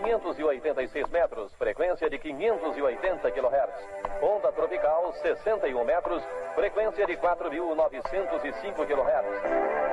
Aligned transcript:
586 0.00 1.08
metros, 1.08 1.52
frequência 1.54 2.10
de 2.10 2.18
580 2.18 3.30
kHz. 3.30 4.22
Onda 4.22 4.52
tropical 4.52 5.12
61 5.14 5.84
metros, 5.84 6.22
frequência 6.54 7.06
de 7.06 7.16
4.905 7.16 8.86
kHz. 8.86 9.86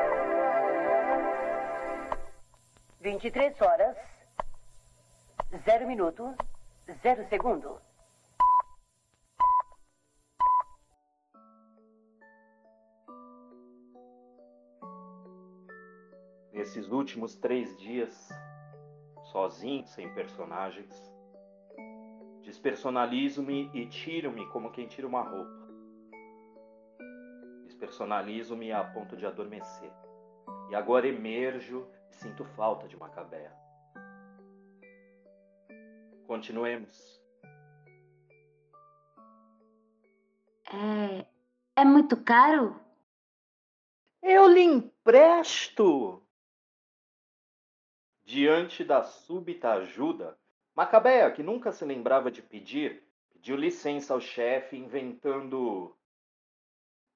23 3.00 3.62
horas, 3.62 3.98
0 5.66 5.88
minuto, 5.88 6.36
0 7.02 7.26
segundo. 7.30 7.80
Nesses 16.54 16.90
últimos 16.90 17.36
três 17.36 17.78
dias, 17.78 18.30
sozinho, 19.34 19.86
sem 19.88 20.14
personagens, 20.14 21.12
despersonalizo-me 22.44 23.70
e 23.74 23.88
tiro-me 23.88 24.48
como 24.50 24.72
quem 24.72 24.88
tira 24.88 25.08
uma 25.08 25.24
roupa. 25.24 25.68
Despersonalizo-me 27.66 28.72
a 28.72 28.84
ponto 28.84 29.18
de 29.18 29.26
adormecer. 29.26 29.92
E 30.70 30.76
agora 30.76 31.08
emerjo 31.08 31.88
e 32.12 32.16
sinto 32.16 32.46
falta 32.46 32.88
de 32.88 32.96
Macabea. 32.96 33.52
Continuemos. 36.28 37.20
É, 40.72 41.26
é 41.76 41.86
muito 41.86 42.24
caro? 42.24 42.80
Eu 44.22 44.48
lhe 44.48 44.62
empresto! 44.62 46.24
Diante 48.26 48.86
da 48.86 49.04
súbita 49.04 49.74
ajuda, 49.74 50.38
Macabea, 50.76 51.30
que 51.32 51.44
nunca 51.44 51.72
se 51.72 51.84
lembrava 51.84 52.32
de 52.32 52.42
pedir, 52.42 53.04
pediu 53.32 53.56
licença 53.56 54.14
ao 54.14 54.22
chefe, 54.22 54.78
inventando. 54.78 55.96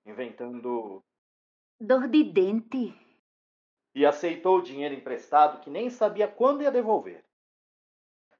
inventando. 0.05 1.03
Dor 1.79 2.07
de 2.07 2.23
dente. 2.23 2.93
E 3.95 4.05
aceitou 4.05 4.57
o 4.57 4.61
dinheiro 4.61 4.93
emprestado 4.93 5.61
que 5.61 5.69
nem 5.69 5.89
sabia 5.89 6.27
quando 6.27 6.61
ia 6.61 6.71
devolver. 6.71 7.25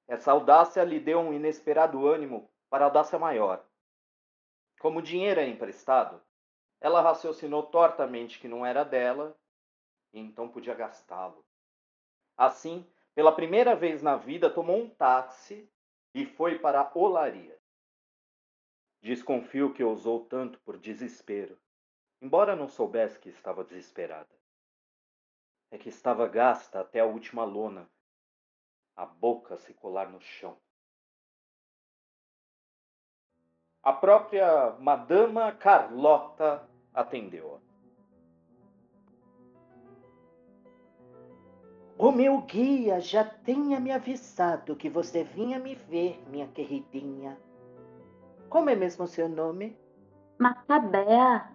Essa 0.07 0.31
audácia 0.31 0.83
lhe 0.83 0.99
deu 0.99 1.19
um 1.19 1.33
inesperado 1.33 2.05
ânimo 2.05 2.49
para 2.69 2.85
audácia 2.85 3.17
maior. 3.17 3.65
Como 4.79 4.99
o 4.99 5.01
dinheiro 5.01 5.39
era 5.39 5.49
emprestado, 5.49 6.21
ela 6.79 7.01
raciocinou 7.01 7.63
tortamente 7.63 8.39
que 8.39 8.47
não 8.47 8.65
era 8.65 8.83
dela 8.83 9.35
e 10.13 10.19
então 10.19 10.47
podia 10.47 10.75
gastá-lo. 10.75 11.43
Assim, 12.37 12.85
pela 13.15 13.31
primeira 13.31 13.75
vez 13.75 14.03
na 14.03 14.15
vida, 14.15 14.47
tomou 14.47 14.77
um 14.77 14.89
táxi 14.89 15.67
e 16.13 16.23
foi 16.23 16.59
para 16.59 16.91
olaria. 16.93 17.57
Desconfio 19.01 19.73
que 19.73 19.83
ousou 19.83 20.25
tanto 20.25 20.59
por 20.59 20.77
desespero, 20.77 21.57
embora 22.21 22.55
não 22.55 22.67
soubesse 22.67 23.19
que 23.19 23.29
estava 23.29 23.63
desesperada. 23.63 24.29
É 25.71 25.77
que 25.77 25.89
estava 25.89 26.27
gasta 26.27 26.79
até 26.79 26.99
a 26.99 27.05
última 27.05 27.43
lona, 27.43 27.89
a 28.95 29.05
boca 29.05 29.55
a 29.55 29.57
se 29.57 29.73
colar 29.73 30.09
no 30.09 30.21
chão. 30.21 30.57
A 33.81 33.93
própria 33.93 34.71
Madama 34.79 35.51
Carlota 35.53 36.67
atendeu-a. 36.93 37.66
O 41.99 42.11
meu 42.11 42.41
guia 42.41 43.01
já 43.01 43.23
tinha 43.23 43.79
me 43.79 43.91
avisado 43.91 44.75
que 44.75 44.87
você 44.87 45.23
vinha 45.23 45.57
me 45.57 45.73
ver, 45.73 46.23
minha 46.29 46.47
queridinha. 46.47 47.35
Como 48.49 48.69
é 48.69 48.75
mesmo 48.75 49.05
o 49.05 49.07
seu 49.07 49.27
nome? 49.27 49.75
Macabea. 50.37 51.51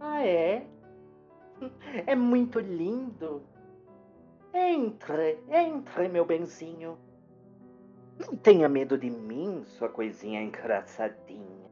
Ah, 0.00 0.26
é? 0.26 0.66
É 2.06 2.16
muito 2.16 2.58
lindo. 2.58 3.42
Entre, 4.52 5.38
entre, 5.48 6.08
meu 6.08 6.24
benzinho. 6.24 6.98
Não 8.18 8.36
tenha 8.36 8.68
medo 8.68 8.98
de 8.98 9.08
mim, 9.08 9.62
sua 9.66 9.88
coisinha 9.88 10.42
engraçadinha. 10.42 11.70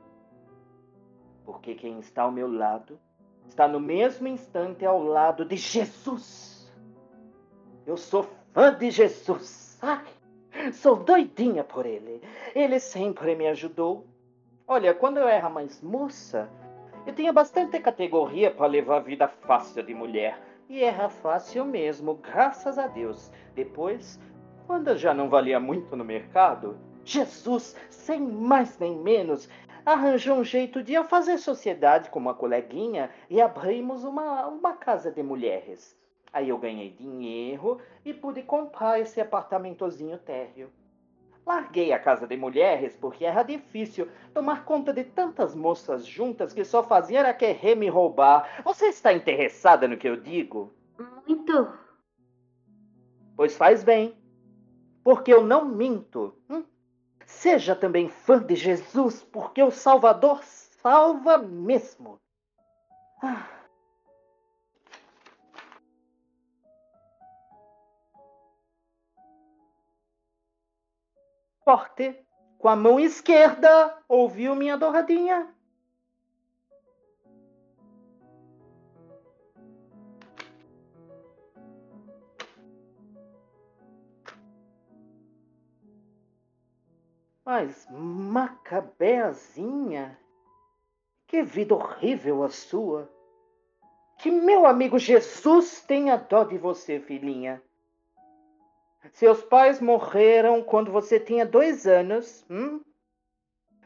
Porque 1.44 1.74
quem 1.74 1.98
está 1.98 2.22
ao 2.22 2.30
meu 2.30 2.50
lado 2.52 3.00
está 3.46 3.66
no 3.66 3.80
mesmo 3.80 4.28
instante 4.28 4.84
ao 4.84 5.02
lado 5.02 5.44
de 5.44 5.56
Jesus. 5.56 6.47
Eu 7.88 7.96
sou 7.96 8.28
fã 8.52 8.74
de 8.74 8.90
Jesus. 8.90 9.78
Ai, 9.80 10.04
sou 10.74 10.94
doidinha 10.94 11.64
por 11.64 11.86
ele. 11.86 12.20
Ele 12.54 12.78
sempre 12.78 13.34
me 13.34 13.48
ajudou. 13.48 14.06
Olha, 14.66 14.92
quando 14.92 15.16
eu 15.16 15.26
era 15.26 15.48
mais 15.48 15.80
moça, 15.80 16.50
eu 17.06 17.14
tinha 17.14 17.32
bastante 17.32 17.80
categoria 17.80 18.50
para 18.50 18.66
levar 18.66 18.96
a 18.98 19.00
vida 19.00 19.26
fácil 19.26 19.82
de 19.82 19.94
mulher. 19.94 20.38
E 20.68 20.84
era 20.84 21.08
fácil 21.08 21.64
mesmo, 21.64 22.16
graças 22.16 22.76
a 22.76 22.88
Deus. 22.88 23.32
Depois, 23.54 24.20
quando 24.66 24.88
eu 24.88 24.98
já 24.98 25.14
não 25.14 25.30
valia 25.30 25.58
muito 25.58 25.96
no 25.96 26.04
mercado, 26.04 26.78
Jesus, 27.06 27.74
sem 27.88 28.20
mais 28.20 28.78
nem 28.78 28.98
menos, 28.98 29.48
arranjou 29.86 30.36
um 30.36 30.44
jeito 30.44 30.82
de 30.82 30.92
eu 30.92 31.04
fazer 31.04 31.38
sociedade 31.38 32.10
com 32.10 32.18
uma 32.18 32.34
coleguinha 32.34 33.08
e 33.30 33.40
abrimos 33.40 34.04
uma, 34.04 34.46
uma 34.46 34.74
casa 34.74 35.10
de 35.10 35.22
mulheres. 35.22 35.96
Aí 36.32 36.48
eu 36.48 36.58
ganhei 36.58 36.90
dinheiro 36.90 37.80
e 38.04 38.12
pude 38.12 38.42
comprar 38.42 39.00
esse 39.00 39.20
apartamentozinho 39.20 40.18
térreo. 40.18 40.70
Larguei 41.46 41.92
a 41.92 41.98
casa 41.98 42.26
de 42.26 42.36
mulheres 42.36 42.94
porque 42.94 43.24
era 43.24 43.42
difícil 43.42 44.06
tomar 44.34 44.64
conta 44.66 44.92
de 44.92 45.04
tantas 45.04 45.54
moças 45.54 46.04
juntas 46.04 46.52
que 46.52 46.62
só 46.64 46.82
faziam 46.82 47.20
era 47.20 47.32
querer 47.32 47.74
me 47.74 47.88
roubar. 47.88 48.62
Você 48.64 48.88
está 48.88 49.12
interessada 49.14 49.88
no 49.88 49.96
que 49.96 50.08
eu 50.08 50.16
digo? 50.16 50.72
Muito. 51.26 51.72
Pois 53.34 53.56
faz 53.56 53.82
bem, 53.82 54.14
porque 55.02 55.32
eu 55.32 55.42
não 55.42 55.64
minto. 55.64 56.36
Hum? 56.50 56.64
Seja 57.24 57.74
também 57.74 58.08
fã 58.08 58.42
de 58.42 58.54
Jesus, 58.54 59.22
porque 59.22 59.62
o 59.62 59.70
Salvador 59.70 60.42
salva 60.44 61.38
mesmo. 61.38 62.18
Ah. 63.22 63.57
Forte. 71.68 72.16
Com 72.56 72.66
a 72.66 72.74
mão 72.74 72.98
esquerda, 72.98 73.94
ouviu 74.08 74.54
minha 74.54 74.78
douradinha? 74.78 75.54
Mas, 87.44 87.86
Macabeazinha, 87.90 88.58
que 91.26 91.42
vida 91.42 91.74
horrível 91.74 92.42
a 92.44 92.48
sua. 92.48 93.12
Que 94.18 94.30
meu 94.30 94.64
amigo 94.64 94.98
Jesus 94.98 95.82
tenha 95.82 96.16
dó 96.16 96.44
de 96.44 96.56
você, 96.56 96.98
filhinha. 96.98 97.62
Seus 99.12 99.42
pais 99.42 99.80
morreram 99.80 100.62
quando 100.62 100.90
você 100.90 101.18
tinha 101.20 101.46
dois 101.46 101.86
anos. 101.86 102.44
Hum? 102.50 102.80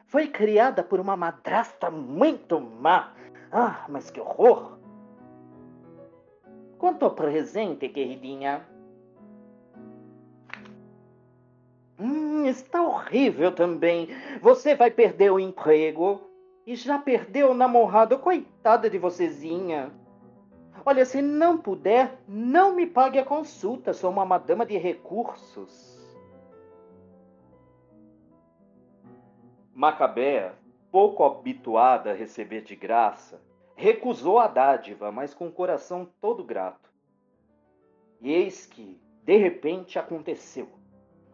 Foi 0.07 0.27
criada 0.27 0.83
por 0.83 1.01
uma 1.01 1.17
madrasta 1.17 1.91
muito 1.91 2.61
má. 2.61 3.15
Ah, 3.51 3.87
mas 3.89 4.11
que 4.11 4.21
horror! 4.21 4.79
Quanto 6.79 7.05
ao 7.05 7.15
presente, 7.15 7.89
queridinha. 7.89 8.67
Hum, 11.99 12.47
está 12.47 12.83
horrível 12.83 13.53
também. 13.53 14.09
Você 14.41 14.75
vai 14.75 14.91
perder 14.91 15.31
o 15.31 15.39
emprego. 15.39 16.21
E 16.67 16.75
já 16.75 16.99
perdeu 16.99 17.51
o 17.51 17.55
namorado. 17.55 18.19
Coitada 18.19 18.91
de 18.91 18.99
vocêzinha. 18.99 19.93
Olha, 20.85 21.05
se 21.05 21.23
não 21.23 21.59
puder, 21.59 22.19
não 22.27 22.75
me 22.75 22.87
pague 22.87 23.19
a 23.19 23.25
consulta. 23.25 23.93
Sou 23.93 24.11
uma 24.11 24.25
madama 24.25 24.67
de 24.67 24.77
recursos. 24.77 25.93
Macabea, 29.73 30.55
pouco 30.91 31.25
habituada 31.25 32.11
a 32.11 32.15
receber 32.15 32.63
de 32.63 32.77
graça, 32.77 33.41
recusou 33.75 34.39
a 34.39 34.47
dádiva, 34.47 35.11
mas 35.11 35.33
com 35.33 35.47
o 35.47 35.53
coração 35.53 36.07
todo 36.21 36.45
grato. 36.45 36.91
E 38.21 38.31
eis 38.31 38.67
que, 38.67 39.01
de 39.25 39.37
repente, 39.37 39.99
aconteceu. 39.99 40.69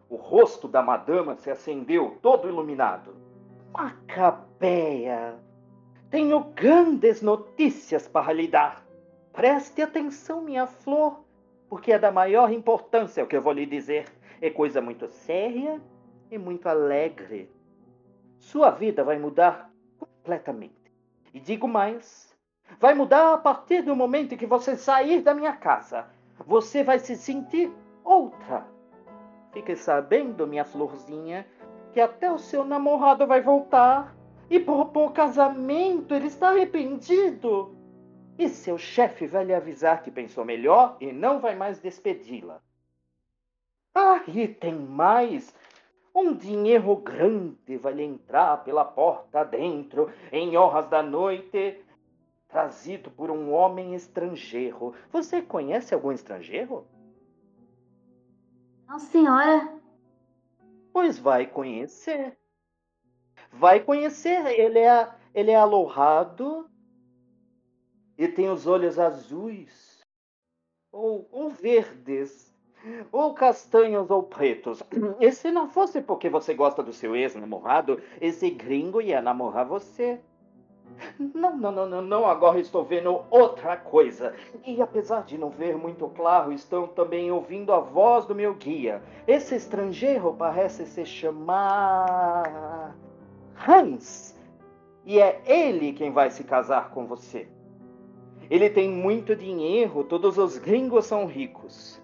O 0.09 0.15
rosto 0.15 0.67
da 0.67 0.81
madama 0.81 1.35
se 1.35 1.51
acendeu, 1.51 2.17
todo 2.21 2.47
iluminado. 2.47 3.15
Macabea, 3.73 5.37
tenho 6.09 6.39
grandes 6.55 7.21
notícias 7.21 8.07
para 8.07 8.33
lhe 8.33 8.47
dar. 8.47 8.88
Preste 9.33 9.81
atenção, 9.81 10.41
minha 10.41 10.67
flor, 10.67 11.23
porque 11.69 11.91
é 11.91 11.99
da 11.99 12.11
maior 12.11 12.51
importância 12.51 13.23
o 13.23 13.27
que 13.27 13.35
eu 13.35 13.41
vou 13.41 13.53
lhe 13.53 13.65
dizer. 13.65 14.05
é 14.41 14.49
coisa 14.49 14.81
muito 14.81 15.07
séria 15.07 15.81
e 16.31 16.37
muito 16.37 16.67
alegre. 16.67 17.51
Sua 18.37 18.71
vida 18.71 19.03
vai 19.03 19.19
mudar 19.19 19.69
completamente. 19.99 20.73
E 21.33 21.39
digo 21.39 21.67
mais: 21.67 22.35
vai 22.79 22.93
mudar 22.93 23.33
a 23.33 23.37
partir 23.37 23.81
do 23.81 23.95
momento 23.95 24.37
que 24.37 24.45
você 24.45 24.75
sair 24.75 25.21
da 25.21 25.33
minha 25.33 25.53
casa. 25.53 26.07
Você 26.45 26.83
vai 26.83 26.99
se 26.99 27.15
sentir 27.15 27.71
outra. 28.03 28.65
Fique 29.51 29.75
sabendo, 29.75 30.47
minha 30.47 30.63
florzinha, 30.63 31.45
que 31.91 31.99
até 31.99 32.31
o 32.31 32.37
seu 32.37 32.63
namorado 32.63 33.27
vai 33.27 33.41
voltar 33.41 34.15
e 34.49 34.59
propor 34.59 35.11
casamento. 35.11 36.13
Ele 36.13 36.27
está 36.27 36.49
arrependido. 36.49 37.75
E 38.39 38.47
seu 38.47 38.77
chefe 38.77 39.27
vai 39.27 39.43
lhe 39.43 39.53
avisar 39.53 40.01
que 40.01 40.09
pensou 40.09 40.45
melhor 40.45 40.95
e 41.01 41.11
não 41.11 41.41
vai 41.41 41.57
mais 41.57 41.77
despedi-la. 41.77 42.61
Ah, 43.93 44.23
e 44.29 44.47
tem 44.47 44.73
mais. 44.73 45.53
Um 46.15 46.33
dinheiro 46.33 46.95
grande 46.95 47.75
vai 47.75 47.91
lhe 47.91 48.03
entrar 48.03 48.63
pela 48.63 48.85
porta 48.85 49.43
dentro, 49.43 50.09
em 50.31 50.55
horas 50.55 50.89
da 50.89 51.03
noite, 51.03 51.83
trazido 52.47 53.11
por 53.11 53.29
um 53.29 53.51
homem 53.51 53.93
estrangeiro. 53.93 54.95
Você 55.11 55.41
conhece 55.41 55.93
algum 55.93 56.13
estrangeiro? 56.13 56.87
Não, 58.87 58.99
senhora. 58.99 59.69
Pois 60.93 61.19
vai 61.19 61.45
conhecer. 61.45 62.37
Vai 63.51 63.81
conhecer. 63.81 64.47
Ele 64.57 64.79
é, 64.79 65.11
ele 65.35 65.51
é 65.51 65.57
alourado 65.57 66.69
e 68.19 68.27
tem 68.27 68.49
os 68.49 68.67
olhos 68.67 68.99
azuis 68.99 70.01
ou, 70.91 71.25
ou 71.31 71.49
verdes 71.49 72.53
ou 73.13 73.33
castanhos 73.33 74.11
ou 74.11 74.23
pretos. 74.23 74.83
E 75.21 75.31
se 75.31 75.49
não 75.51 75.69
fosse 75.69 76.01
porque 76.01 76.29
você 76.29 76.53
gosta 76.53 76.83
do 76.83 76.91
seu 76.91 77.15
ex-namorado, 77.15 78.01
esse 78.19 78.49
gringo 78.49 79.01
ia 79.01 79.21
namorar 79.21 79.65
você. 79.65 80.19
Não, 81.17 81.55
não, 81.55 81.71
não, 81.71 81.85
não, 81.87 82.01
não, 82.01 82.25
agora 82.25 82.59
estou 82.59 82.83
vendo 82.83 83.21
outra 83.29 83.77
coisa. 83.77 84.35
E 84.65 84.81
apesar 84.81 85.23
de 85.23 85.37
não 85.37 85.49
ver 85.49 85.77
muito 85.77 86.07
claro, 86.09 86.51
estão 86.51 86.87
também 86.87 87.31
ouvindo 87.31 87.71
a 87.71 87.79
voz 87.79 88.25
do 88.25 88.35
meu 88.35 88.53
guia. 88.55 89.01
Esse 89.27 89.55
estrangeiro 89.55 90.35
parece 90.37 90.85
se 90.85 91.05
chamar. 91.05 92.97
Hans. 93.55 94.37
E 95.05 95.19
é 95.19 95.41
ele 95.45 95.93
quem 95.93 96.11
vai 96.11 96.29
se 96.31 96.43
casar 96.43 96.89
com 96.89 97.05
você. 97.05 97.47
Ele 98.49 98.69
tem 98.69 98.89
muito 98.89 99.35
dinheiro, 99.35 100.03
todos 100.03 100.37
os 100.37 100.57
gringos 100.57 101.05
são 101.05 101.25
ricos. 101.25 102.01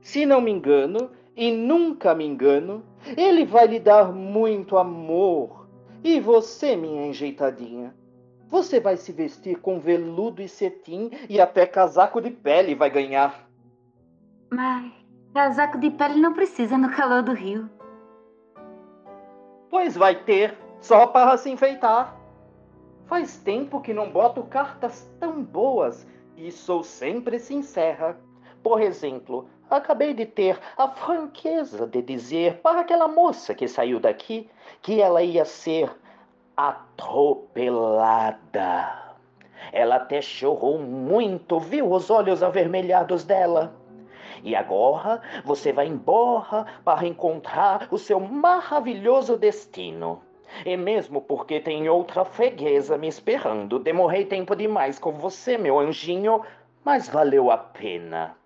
Se 0.00 0.24
não 0.24 0.40
me 0.40 0.50
engano, 0.50 1.10
e 1.36 1.50
nunca 1.50 2.14
me 2.14 2.26
engano, 2.26 2.84
ele 3.16 3.44
vai 3.46 3.66
lhe 3.66 3.80
dar 3.80 4.12
muito 4.12 4.76
amor. 4.76 5.66
E 6.02 6.20
você, 6.20 6.76
minha 6.76 7.06
enjeitadinha, 7.06 7.94
você 8.48 8.80
vai 8.80 8.96
se 8.96 9.12
vestir 9.12 9.58
com 9.60 9.78
veludo 9.78 10.42
e 10.42 10.48
cetim 10.48 11.10
e 11.28 11.40
até 11.40 11.64
casaco 11.64 12.20
de 12.20 12.30
pele 12.30 12.74
vai 12.74 12.90
ganhar. 12.90 13.48
Mas 14.52 14.92
casaco 15.32 15.78
de 15.78 15.90
pele 15.90 16.20
não 16.20 16.34
precisa 16.34 16.76
no 16.76 16.90
calor 16.90 17.22
do 17.22 17.32
rio. 17.32 17.70
Pois 19.70 19.96
vai 19.96 20.16
ter, 20.24 20.58
só 20.80 21.06
para 21.06 21.36
se 21.36 21.48
enfeitar. 21.48 22.19
Faz 23.10 23.36
tempo 23.38 23.80
que 23.80 23.92
não 23.92 24.08
boto 24.08 24.44
cartas 24.44 25.10
tão 25.18 25.42
boas 25.42 26.06
e 26.36 26.52
sou 26.52 26.84
sempre 26.84 27.40
sincera. 27.40 28.16
Por 28.62 28.80
exemplo, 28.80 29.48
acabei 29.68 30.14
de 30.14 30.24
ter 30.24 30.60
a 30.76 30.86
franqueza 30.86 31.88
de 31.88 32.02
dizer 32.02 32.60
para 32.60 32.82
aquela 32.82 33.08
moça 33.08 33.52
que 33.52 33.66
saiu 33.66 33.98
daqui 33.98 34.48
que 34.80 35.00
ela 35.00 35.24
ia 35.24 35.44
ser 35.44 35.90
atropelada. 36.56 37.98
Ela 39.72 39.96
até 39.96 40.22
chorou 40.22 40.78
muito, 40.78 41.58
viu 41.58 41.90
os 41.90 42.10
olhos 42.10 42.44
avermelhados 42.44 43.24
dela. 43.24 43.74
E 44.44 44.54
agora 44.54 45.20
você 45.44 45.72
vai 45.72 45.88
embora 45.88 46.64
para 46.84 47.08
encontrar 47.08 47.88
o 47.90 47.98
seu 47.98 48.20
maravilhoso 48.20 49.36
destino. 49.36 50.22
E 50.64 50.76
mesmo 50.76 51.22
porque 51.22 51.60
tem 51.60 51.88
outra 51.88 52.24
freguesa 52.24 52.98
me 52.98 53.08
esperando, 53.08 53.78
demorei 53.78 54.24
tempo 54.24 54.54
demais 54.54 54.98
com 54.98 55.12
você, 55.12 55.56
meu 55.56 55.78
anjinho, 55.78 56.44
mas 56.84 57.08
valeu 57.08 57.50
a 57.50 57.58
pena. 57.58 58.36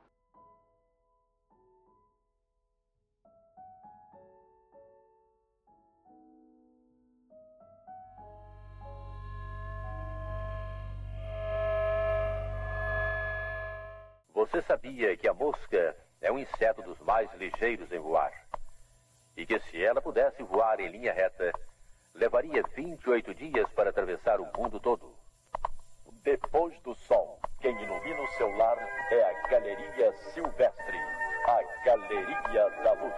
Você 14.32 14.60
sabia 14.62 15.16
que 15.16 15.26
a 15.26 15.34
mosca 15.34 15.96
é 16.20 16.30
um 16.30 16.38
inseto 16.38 16.82
dos 16.82 16.98
mais 17.00 17.32
ligeiros 17.34 17.90
em 17.90 17.98
voar? 17.98 18.32
E 19.36 19.44
que 19.44 19.58
se 19.58 19.82
ela 19.82 20.00
pudesse 20.00 20.42
voar 20.42 20.78
em 20.78 20.88
linha 20.88 21.12
reta, 21.12 21.50
levaria 22.14 22.62
28 22.76 23.34
dias 23.34 23.69
para 23.72 23.90
atravessar 23.90 24.40
o 24.40 24.49
mundo 24.56 24.78
todo? 24.78 25.12
Depois 26.22 26.78
do 26.82 26.94
sol, 26.94 27.38
quem 27.61 27.72
ilumina 27.72 28.22
o 28.22 28.28
seu 28.38 28.49
lar 28.56 28.78
é 29.11 29.22
a 29.22 29.49
Galeria 29.49 30.12
Silvestre, 30.32 30.96
a 31.46 31.84
Galeria 31.84 32.70
da 32.82 32.93
Luz. 32.93 33.14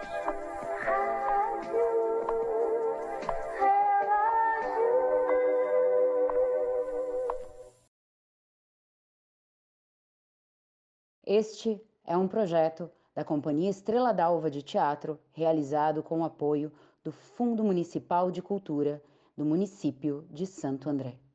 Este 11.25 11.81
é 12.05 12.17
um 12.17 12.27
projeto 12.27 12.89
da 13.13 13.23
Companhia 13.23 13.69
Estrela 13.69 14.13
d'Alva 14.13 14.49
de 14.49 14.63
Teatro, 14.63 15.19
realizado 15.33 16.01
com 16.01 16.21
o 16.21 16.25
apoio 16.25 16.71
do 17.07 17.11
Fundo 17.13 17.63
Municipal 17.63 18.29
de 18.29 18.41
Cultura 18.41 19.01
do 19.37 19.45
município 19.45 20.25
de 20.29 20.45
Santo 20.45 20.89
André. 20.89 21.17